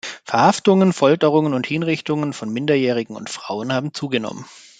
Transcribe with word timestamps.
Verhaftungen, 0.25 0.93
Folterungen 0.93 1.53
und 1.53 1.67
Hinrichtungen 1.67 2.33
von 2.33 2.51
Minderjährigen 2.51 3.15
und 3.15 3.29
Frauen 3.29 3.71
haben 3.71 3.93
zugenommen. 3.93 4.45